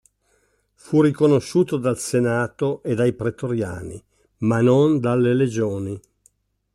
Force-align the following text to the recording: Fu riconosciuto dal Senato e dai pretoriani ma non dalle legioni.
Fu 0.73 1.03
riconosciuto 1.03 1.77
dal 1.77 1.95
Senato 1.99 2.81
e 2.81 2.95
dai 2.95 3.13
pretoriani 3.13 4.03
ma 4.37 4.59
non 4.59 4.99
dalle 4.99 5.35
legioni. 5.35 6.01